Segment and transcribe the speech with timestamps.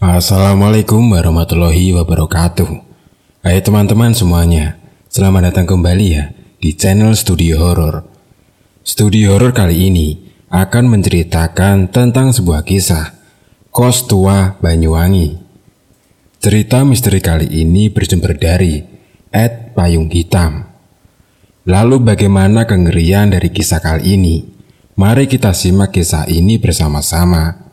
[0.00, 2.72] Assalamualaikum warahmatullahi wabarakatuh.
[3.44, 4.80] Hai teman-teman semuanya,
[5.12, 8.08] selamat datang kembali ya di channel Studio Horor.
[8.80, 10.16] Studio Horor kali ini
[10.48, 13.12] akan menceritakan tentang sebuah kisah
[13.68, 15.36] kos tua Banyuwangi.
[16.40, 18.80] Cerita misteri kali ini bersumber dari
[19.28, 20.64] Ed Payung Hitam.
[21.68, 24.48] Lalu bagaimana kengerian dari kisah kali ini?
[24.96, 27.68] Mari kita simak kisah ini bersama-sama.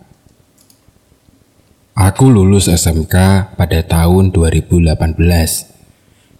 [1.97, 3.15] Aku lulus SMK
[3.57, 5.17] pada tahun 2018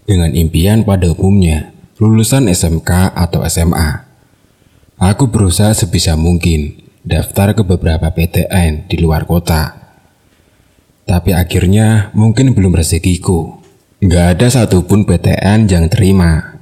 [0.05, 4.05] dengan impian pada umumnya lulusan SMK atau SMA.
[5.01, 9.73] Aku berusaha sebisa mungkin daftar ke beberapa PTN di luar kota.
[11.09, 13.57] Tapi akhirnya mungkin belum rezekiku.
[14.05, 16.61] Gak ada satupun PTN yang terima.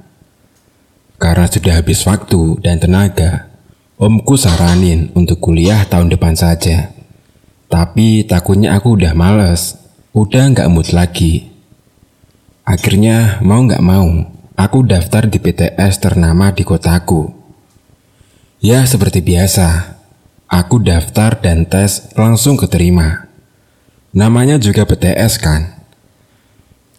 [1.20, 3.52] Karena sudah habis waktu dan tenaga,
[4.00, 6.95] omku saranin untuk kuliah tahun depan saja.
[7.76, 9.76] Tapi takutnya aku udah males,
[10.16, 11.44] udah nggak mood lagi.
[12.64, 17.36] Akhirnya mau nggak mau, aku daftar di PTS ternama di kotaku.
[18.64, 19.92] Ya seperti biasa,
[20.48, 23.28] aku daftar dan tes langsung keterima.
[24.16, 25.76] Namanya juga PTS kan?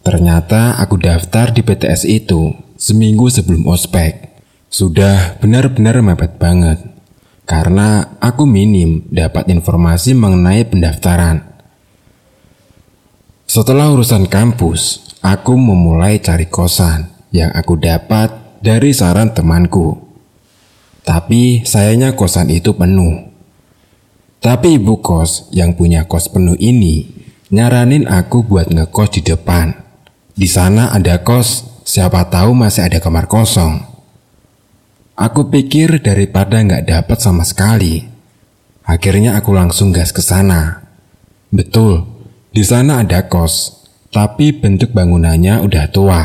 [0.05, 4.30] Ternyata aku daftar di PTS itu seminggu sebelum ospek.
[4.69, 6.96] Sudah benar-benar mepet banget
[7.47, 11.47] karena aku minim dapat informasi mengenai pendaftaran.
[13.47, 19.95] Setelah urusan kampus, aku memulai cari kosan yang aku dapat dari saran temanku.
[21.07, 23.31] Tapi sayangnya kosan itu penuh.
[24.43, 27.07] Tapi ibu kos yang punya kos penuh ini
[27.47, 29.71] nyaranin aku buat ngekos di depan.
[30.35, 33.96] Di sana ada kos, siapa tahu masih ada kamar kosong.
[35.17, 38.05] Aku pikir daripada nggak dapat sama sekali.
[38.85, 40.85] Akhirnya aku langsung gas ke sana.
[41.49, 42.05] Betul,
[42.53, 43.81] di sana ada kos,
[44.13, 46.21] tapi bentuk bangunannya udah tua.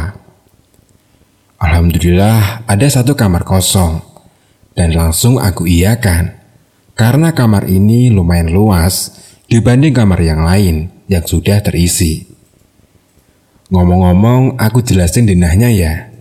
[1.57, 4.05] Alhamdulillah ada satu kamar kosong,
[4.77, 6.37] dan langsung aku iakan.
[6.93, 9.17] Karena kamar ini lumayan luas
[9.49, 12.29] dibanding kamar yang lain yang sudah terisi.
[13.73, 16.13] Ngomong-ngomong, aku jelasin dinahnya ya.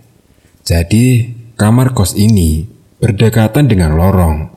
[0.64, 2.64] Jadi, Kamar kos ini
[2.96, 4.48] berdekatan dengan lorong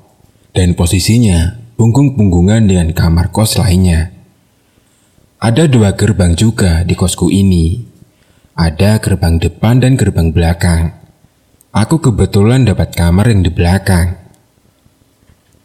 [0.55, 4.15] dan posisinya punggung-punggungan dengan kamar kos lainnya.
[5.43, 7.83] Ada dua gerbang juga di kosku ini.
[8.55, 10.95] Ada gerbang depan dan gerbang belakang.
[11.75, 14.15] Aku kebetulan dapat kamar yang di belakang.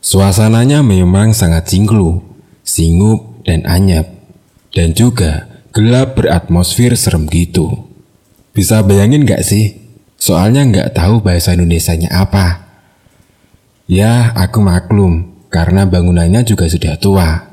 [0.02, 2.18] Suasananya memang sangat cingklu,
[2.66, 4.10] singup, dan anyep.
[4.74, 7.86] Dan juga gelap beratmosfer serem gitu.
[8.50, 9.79] Bisa bayangin gak sih
[10.20, 12.68] Soalnya nggak tahu bahasa Indonesianya apa.
[13.88, 17.48] Ya, aku maklum, karena bangunannya juga sudah tua.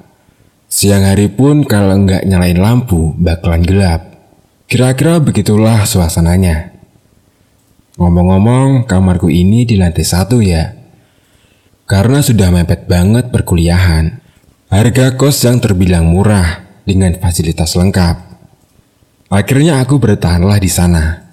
[0.68, 4.02] Siang hari pun kalau nggak nyalain lampu, bakalan gelap.
[4.68, 6.76] Kira-kira begitulah suasananya.
[7.96, 10.76] Ngomong-ngomong, kamarku ini di lantai satu ya.
[11.88, 14.20] Karena sudah mepet banget perkuliahan.
[14.68, 18.28] Harga kos yang terbilang murah dengan fasilitas lengkap.
[19.32, 21.27] Akhirnya aku bertahanlah di sana.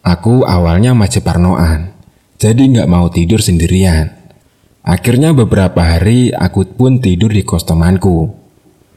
[0.00, 1.92] Aku awalnya masih parnoan,
[2.40, 4.16] jadi nggak mau tidur sendirian.
[4.80, 8.32] Akhirnya beberapa hari aku pun tidur di kos temanku.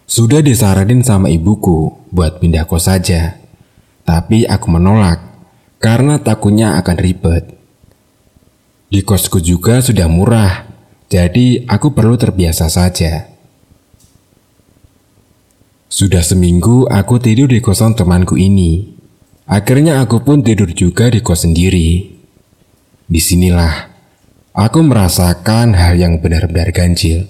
[0.08, 3.36] Sudah disaranin sama ibuku buat pindah kos saja.
[4.08, 5.20] Tapi aku menolak
[5.84, 7.52] karena takutnya akan ribet.
[8.88, 10.64] Di kosku juga sudah murah,
[11.12, 13.28] jadi aku perlu terbiasa saja.
[15.92, 18.96] Sudah seminggu aku tidur di kosan temanku ini.
[19.44, 22.16] Akhirnya aku pun tidur juga di kos sendiri.
[23.04, 23.92] Di sinilah
[24.56, 27.28] aku merasakan hal yang benar-benar ganjil.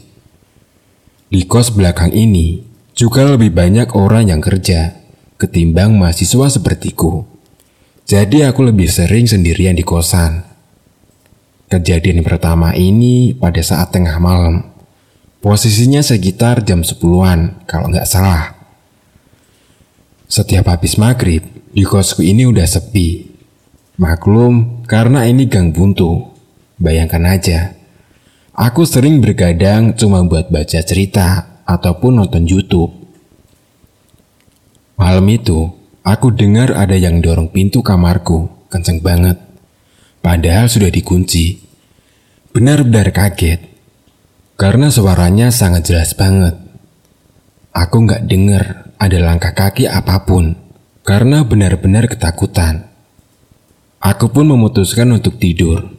[1.33, 2.61] Di kos belakang ini
[2.93, 4.93] juga lebih banyak orang yang kerja
[5.41, 7.25] ketimbang mahasiswa sepertiku.
[8.05, 10.45] Jadi aku lebih sering sendirian di kosan.
[11.73, 14.69] Kejadian pertama ini pada saat tengah malam.
[15.41, 18.55] Posisinya sekitar jam 10-an kalau nggak salah.
[20.29, 21.41] Setiap habis maghrib,
[21.73, 23.33] di kosku ini udah sepi.
[23.97, 26.29] Maklum, karena ini gang buntu.
[26.77, 27.73] Bayangkan aja,
[28.53, 32.93] aku sering bergadang cuma buat baca cerita ataupun nonton YouTube.
[34.97, 35.69] Malam itu,
[36.05, 39.41] aku dengar ada yang dorong pintu kamarku, kenceng banget.
[40.21, 41.61] Padahal sudah dikunci.
[42.53, 43.65] Benar-benar kaget,
[44.61, 46.53] karena suaranya sangat jelas banget.
[47.73, 50.62] Aku nggak dengar ada langkah kaki apa pun
[51.03, 52.87] karena benar-benar ketakutan.
[53.99, 55.91] Aku pun memutuskan untuk tidur.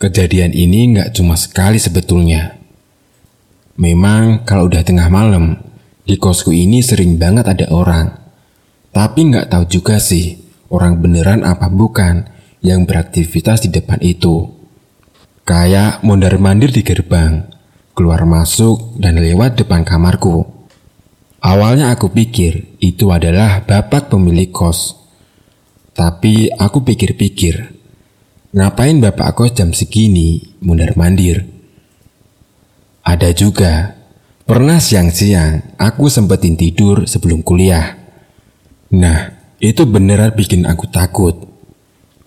[0.00, 2.56] Kejadian ini nggak cuma sekali sebetulnya.
[3.76, 5.56] Memang kalau udah tengah malam,
[6.02, 8.10] Di kosku ini sering banget ada orang.
[8.90, 10.34] Tapi nggak tahu juga sih,
[10.66, 12.26] orang beneran apa bukan
[12.58, 14.50] yang beraktivitas di depan itu.
[15.46, 17.46] Kayak mondar-mandir di gerbang,
[17.94, 20.61] keluar masuk dan lewat depan kamarku.
[21.42, 24.94] Awalnya aku pikir itu adalah bapak pemilik kos.
[25.92, 27.54] Tapi aku pikir-pikir,
[28.54, 31.44] ngapain bapak kos jam segini mondar-mandir?
[33.02, 34.02] Ada juga
[34.42, 37.96] Pernah siang-siang, aku sempetin tidur sebelum kuliah.
[38.92, 41.48] Nah, itu beneran bikin aku takut.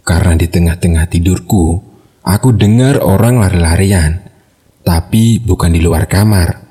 [0.02, 1.78] Karena di tengah-tengah tidurku,
[2.26, 4.26] aku dengar orang lari-larian,
[4.82, 6.65] tapi bukan di luar kamar.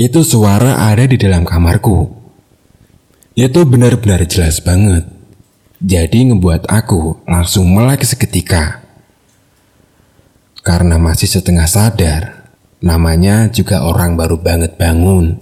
[0.00, 2.08] Itu suara ada di dalam kamarku.
[3.36, 5.04] Itu benar-benar jelas banget.
[5.84, 8.80] Jadi ngebuat aku langsung melek seketika.
[10.64, 12.40] Karena masih setengah sadar,
[12.80, 15.36] Namanya juga orang baru banget bangun.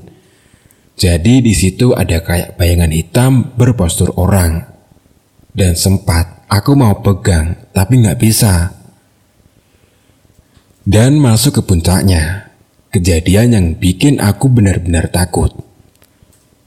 [0.99, 4.67] Jadi di situ ada kayak bayangan hitam berpostur orang.
[5.55, 8.75] Dan sempat aku mau pegang, tapi nggak bisa.
[10.83, 12.48] Dan masuk ke puncaknya,
[12.89, 15.53] kejadian yang bikin aku benar-benar takut.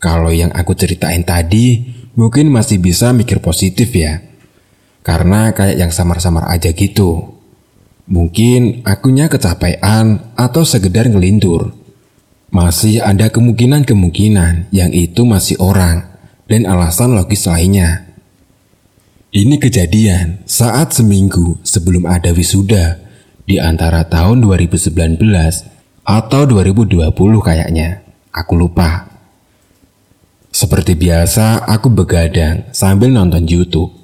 [0.01, 1.85] Kalau yang aku ceritain tadi,
[2.17, 4.21] mungkin masih bisa mikir positif ya.
[5.01, 7.37] Karena kayak yang samar-samar aja gitu.
[8.09, 11.73] Mungkin akunya kecapean atau sekedar ngelindur.
[12.51, 16.11] Masih ada kemungkinan-kemungkinan yang itu masih orang
[16.51, 18.11] dan alasan logis lainnya.
[19.31, 22.99] Ini kejadian saat seminggu sebelum ada wisuda
[23.47, 24.91] di antara tahun 2019
[26.11, 27.07] atau 2020
[27.39, 28.03] kayaknya.
[28.35, 29.07] Aku lupa.
[30.51, 33.95] Seperti biasa, aku begadang sambil nonton YouTube.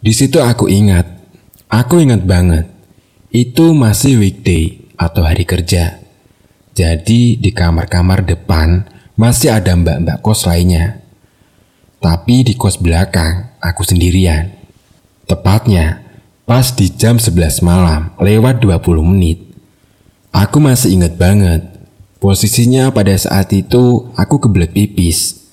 [0.00, 1.04] Di situ aku ingat,
[1.68, 2.72] aku ingat banget
[3.36, 6.00] itu masih weekday atau hari kerja.
[6.72, 8.88] Jadi di kamar-kamar depan
[9.20, 11.04] masih ada mbak-mbak kos lainnya.
[12.00, 14.52] Tapi di kos belakang aku sendirian.
[15.28, 16.00] Tepatnya
[16.48, 19.45] pas di jam 11 malam lewat 20 menit.
[20.36, 21.64] Aku masih ingat banget.
[22.20, 25.48] Posisinya pada saat itu aku kebelet pipis.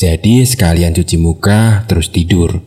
[0.00, 2.64] Jadi sekalian cuci muka terus tidur.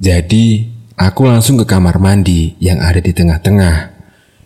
[0.00, 3.76] Jadi Aku langsung ke kamar mandi yang ada di tengah-tengah,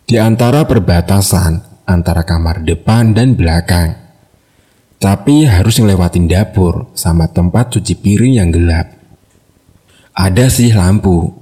[0.06, 3.99] di antara perbatasan antara kamar depan dan belakang.
[5.02, 8.87] Tapi harus ngelewatin dapur sama tempat cuci piring yang gelap.
[10.14, 11.35] Ada sih lampu,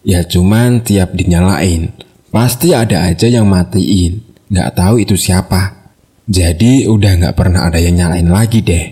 [0.00, 1.92] ya cuman tiap dinyalain,
[2.34, 4.18] pasti ada aja yang matiin.
[4.50, 5.86] Gak tahu itu siapa.
[6.26, 8.90] Jadi udah gak pernah ada yang nyalain lagi deh.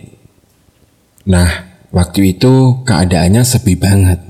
[1.26, 1.50] Nah,
[1.90, 4.22] waktu itu keadaannya sepi banget.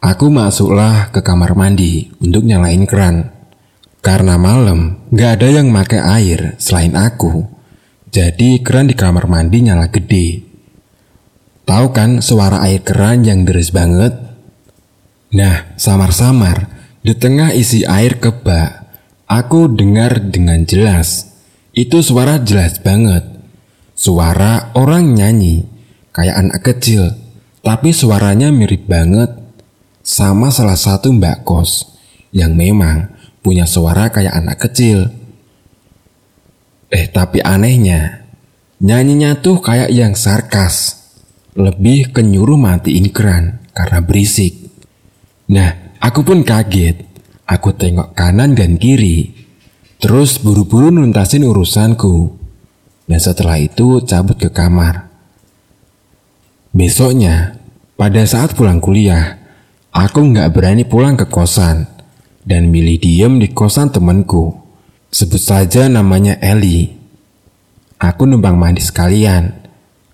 [0.00, 3.28] Aku masuklah ke kamar mandi untuk nyalain keran.
[4.00, 7.44] Karena malam, gak ada yang pakai air selain aku.
[8.08, 10.42] Jadi keran di kamar mandi nyala gede.
[11.62, 14.18] Tahu kan suara air keran yang deras banget?
[15.32, 18.70] Nah, samar-samar, di tengah isi air ke bak,
[19.26, 21.34] aku dengar dengan jelas.
[21.74, 23.26] Itu suara jelas banget.
[23.98, 25.66] Suara orang nyanyi,
[26.14, 27.10] kayak anak kecil.
[27.62, 29.34] Tapi suaranya mirip banget
[30.02, 31.94] sama salah satu mbak kos
[32.34, 35.10] yang memang punya suara kayak anak kecil.
[36.86, 38.30] Eh tapi anehnya,
[38.78, 41.02] nyanyinya tuh kayak yang sarkas.
[41.58, 44.72] Lebih ke nyuruh matiin keran karena berisik.
[45.52, 47.06] Nah, aku pun kaget.
[47.46, 49.30] Aku tengok kanan dan kiri.
[50.02, 52.34] Terus buru-buru nuntasin urusanku.
[53.06, 55.06] Dan setelah itu cabut ke kamar.
[56.74, 57.54] Besoknya,
[57.94, 59.42] pada saat pulang kuliah,
[59.92, 61.84] Aku nggak berani pulang ke kosan
[62.48, 64.56] dan milih diem di kosan temanku.
[65.12, 66.88] Sebut saja namanya Eli.
[68.00, 69.52] Aku numpang mandi sekalian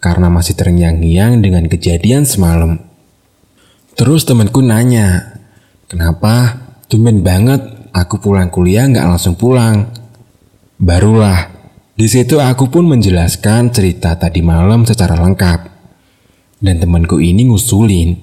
[0.02, 2.82] karena masih terngiang-ngiang dengan kejadian semalam.
[3.94, 5.37] Terus temanku nanya,
[5.88, 9.88] kenapa tumben banget aku pulang kuliah nggak langsung pulang?
[10.78, 11.50] Barulah,
[11.98, 15.60] di situ aku pun menjelaskan cerita tadi malam secara lengkap.
[16.62, 18.14] Dan temanku ini ngusulin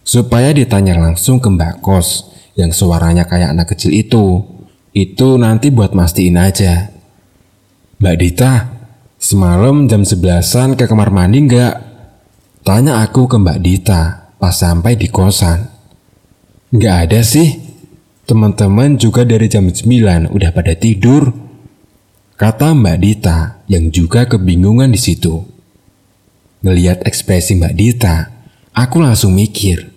[0.00, 4.40] supaya ditanya langsung ke Mbak Kos yang suaranya kayak anak kecil itu.
[4.96, 6.88] Itu nanti buat mastiin aja.
[8.00, 8.52] Mbak Dita,
[9.20, 11.74] semalam jam sebelasan ke kamar mandi nggak?
[12.64, 15.77] Tanya aku ke Mbak Dita pas sampai di kosan.
[16.74, 17.64] Nggak ada sih.
[18.28, 21.32] Teman-teman juga dari jam 9 udah pada tidur.
[22.36, 23.38] Kata Mbak Dita
[23.72, 25.42] yang juga kebingungan di situ.
[26.60, 28.16] Ngeliat ekspresi Mbak Dita,
[28.76, 29.90] aku langsung mikir,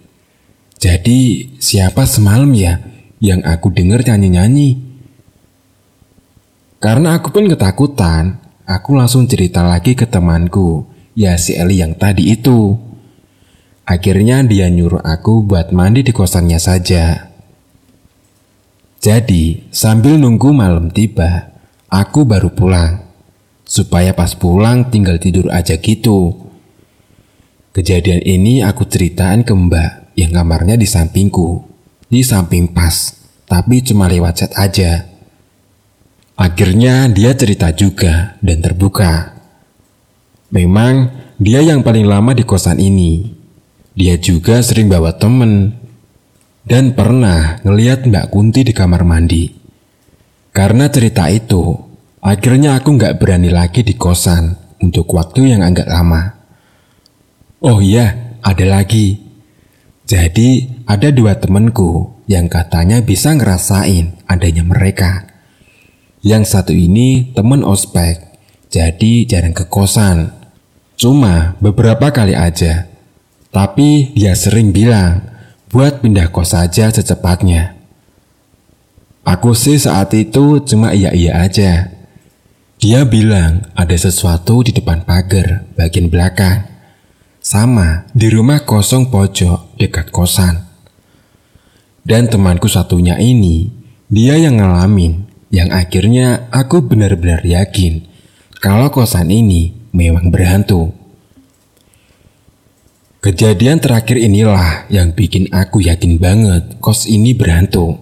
[0.82, 2.82] jadi siapa semalam ya
[3.22, 4.82] yang aku dengar nyanyi-nyanyi?
[6.82, 12.34] Karena aku pun ketakutan, aku langsung cerita lagi ke temanku, ya si Eli yang tadi
[12.34, 12.74] itu.
[13.86, 17.32] Akhirnya dia nyuruh aku buat mandi di kosannya saja.
[19.02, 21.50] Jadi, sambil nunggu malam tiba,
[21.90, 23.02] aku baru pulang.
[23.66, 26.38] Supaya pas pulang tinggal tidur aja gitu.
[27.72, 31.66] Kejadian ini aku ceritain ke mbak yang kamarnya di sampingku.
[32.12, 33.16] Di samping pas,
[33.48, 35.08] tapi cuma lewat chat aja.
[36.36, 39.40] Akhirnya dia cerita juga dan terbuka.
[40.52, 41.10] Memang
[41.40, 43.41] dia yang paling lama di kosan ini.
[43.92, 45.76] Dia juga sering bawa temen
[46.64, 49.52] dan pernah ngeliat Mbak Kunti di kamar mandi.
[50.52, 51.76] Karena cerita itu,
[52.24, 56.36] akhirnya aku nggak berani lagi di kosan untuk waktu yang agak lama.
[57.64, 59.20] Oh iya, ada lagi.
[60.08, 65.24] Jadi ada dua temenku yang katanya bisa ngerasain adanya mereka.
[66.20, 68.20] Yang satu ini temen ospek,
[68.68, 70.36] jadi jarang ke kosan.
[71.00, 72.91] Cuma beberapa kali aja.
[73.52, 75.28] Tapi dia sering bilang
[75.68, 77.76] buat pindah kos saja secepatnya.
[79.28, 81.92] Aku sih saat itu cuma iya-iya aja.
[82.82, 86.66] Dia bilang ada sesuatu di depan pagar bagian belakang.
[87.38, 90.66] Sama di rumah kosong pojok dekat kosan.
[92.02, 93.70] Dan temanku satunya ini,
[94.10, 98.10] dia yang ngalamin, yang akhirnya aku benar-benar yakin
[98.62, 101.01] kalau kosan ini memang berhantu.
[103.22, 108.02] Kejadian terakhir inilah yang bikin aku yakin banget kos ini berhantu.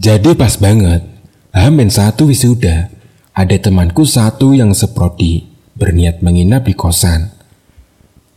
[0.00, 1.04] Jadi pas banget,
[1.52, 2.88] Hamin satu wisuda,
[3.36, 5.44] ada temanku satu yang seprodi
[5.76, 7.28] berniat menginap di kosan.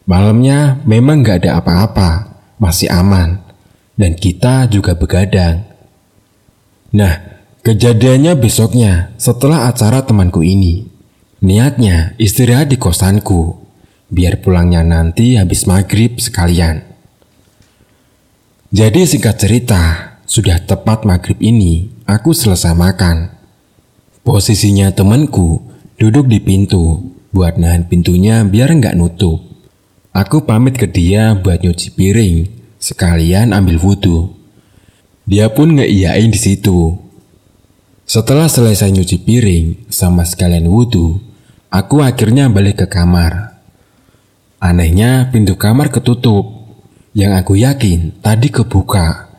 [0.04, 3.40] Malamnya memang gak ada apa-apa, masih aman,
[3.96, 5.64] dan kita juga begadang.
[6.92, 10.92] Nah, kejadiannya besoknya setelah acara temanku ini.
[11.40, 13.69] Niatnya istirahat di kosanku
[14.10, 16.86] biar pulangnya nanti habis maghrib sekalian.
[18.70, 19.82] Jadi singkat cerita,
[20.30, 23.34] sudah tepat maghrib ini, aku selesai makan.
[24.22, 25.66] Posisinya temanku
[25.98, 27.02] duduk di pintu,
[27.34, 29.42] buat nahan pintunya biar nggak nutup.
[30.14, 32.46] Aku pamit ke dia buat nyuci piring,
[32.78, 34.38] sekalian ambil wudhu.
[35.30, 36.98] Dia pun ngeiyain di situ.
[38.10, 41.22] Setelah selesai nyuci piring sama sekalian wudhu,
[41.70, 43.49] aku akhirnya balik ke kamar.
[44.60, 46.60] Anehnya pintu kamar ketutup,
[47.16, 49.32] yang aku yakin tadi kebuka.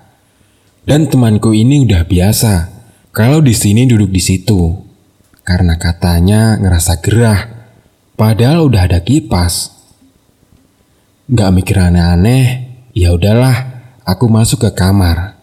[0.89, 2.73] Dan temanku ini udah biasa
[3.13, 4.81] kalau di sini duduk di situ.
[5.45, 7.41] Karena katanya ngerasa gerah,
[8.17, 9.77] padahal udah ada kipas.
[11.31, 12.45] Gak mikir aneh-aneh,
[12.97, 15.39] ya udahlah, aku masuk ke kamar.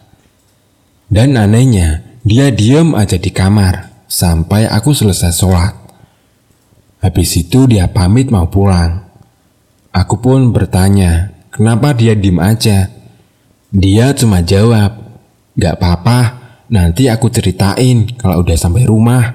[1.08, 5.74] Dan anehnya, dia diem aja di kamar sampai aku selesai sholat.
[7.00, 9.07] Habis itu dia pamit mau pulang.
[9.98, 12.86] Aku pun bertanya, kenapa dia diem aja?
[13.74, 14.94] Dia cuma jawab,
[15.58, 16.18] gak apa-apa,
[16.70, 19.34] nanti aku ceritain kalau udah sampai rumah.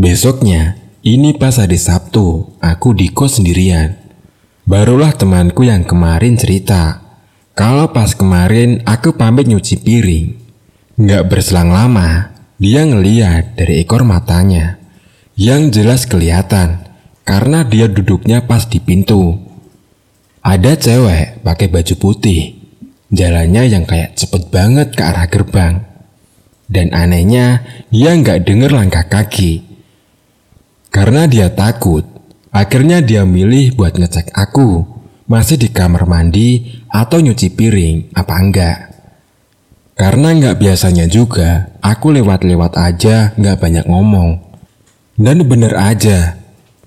[0.00, 4.00] Besoknya, ini pas hari Sabtu, aku di kos sendirian.
[4.64, 7.04] Barulah temanku yang kemarin cerita,
[7.52, 10.26] kalau pas kemarin aku pamit nyuci piring.
[11.04, 14.80] Gak berselang lama, dia ngeliat dari ekor matanya.
[15.36, 16.87] Yang jelas kelihatan
[17.28, 19.36] karena dia duduknya pas di pintu.
[20.40, 22.56] Ada cewek pakai baju putih,
[23.12, 25.84] jalannya yang kayak cepet banget ke arah gerbang.
[26.64, 29.60] Dan anehnya, dia nggak denger langkah kaki.
[30.88, 32.08] Karena dia takut,
[32.48, 34.88] akhirnya dia milih buat ngecek aku
[35.28, 38.78] masih di kamar mandi atau nyuci piring apa enggak.
[40.00, 44.40] Karena nggak biasanya juga, aku lewat-lewat aja nggak banyak ngomong.
[45.20, 46.37] Dan bener aja,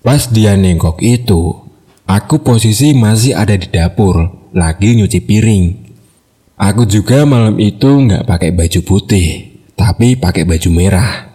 [0.01, 1.61] Pas dia nengok itu,
[2.09, 5.65] aku posisi masih ada di dapur, lagi nyuci piring.
[6.57, 11.29] Aku juga malam itu nggak pakai baju putih, tapi pakai baju merah.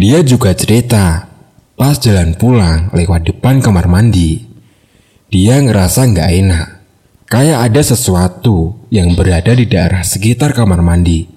[0.00, 1.28] Dia juga cerita,
[1.76, 4.48] pas jalan pulang lewat depan kamar mandi,
[5.28, 6.66] dia ngerasa nggak enak,
[7.28, 11.28] kayak ada sesuatu yang berada di daerah sekitar kamar mandi.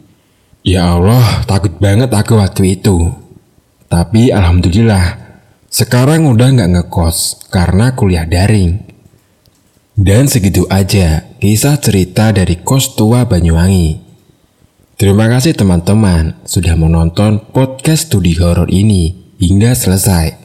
[0.64, 3.12] Ya Allah, takut banget aku waktu itu.
[3.92, 5.25] Tapi alhamdulillah,
[5.76, 8.80] sekarang udah nggak ngekos karena kuliah daring.
[9.92, 14.00] Dan segitu aja kisah cerita dari kos tua Banyuwangi.
[14.96, 20.40] Terima kasih teman-teman sudah menonton podcast studi horor ini hingga selesai.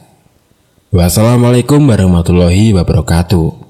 [0.91, 3.60] Wassalamualaikum warahmatullahi wabarakatuh.